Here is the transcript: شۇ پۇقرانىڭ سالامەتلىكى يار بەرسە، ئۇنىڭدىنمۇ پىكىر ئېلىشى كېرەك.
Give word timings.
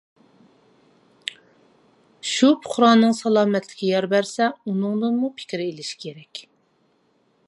شۇ 2.29 2.49
پۇقرانىڭ 2.63 3.13
سالامەتلىكى 3.19 3.91
يار 3.93 4.09
بەرسە، 4.15 4.49
ئۇنىڭدىنمۇ 4.71 5.33
پىكىر 5.43 5.67
ئېلىشى 5.69 6.01
كېرەك. 6.07 6.43